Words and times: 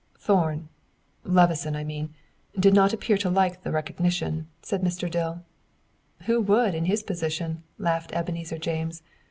"Thorn 0.17 0.67
Levison, 1.23 1.75
I 1.75 1.83
mean 1.83 2.15
did 2.59 2.73
not 2.73 2.91
appear 2.91 3.19
to 3.19 3.29
like 3.29 3.61
the 3.61 3.69
recognition," 3.71 4.47
said 4.63 4.81
Mr. 4.81 5.07
Dill. 5.11 5.43
"Who 6.23 6.41
would, 6.41 6.73
in 6.73 6.85
his 6.85 7.03
position?" 7.03 7.61
laughed 7.77 8.11
Ebenezer 8.11 8.57
James. 8.57 9.03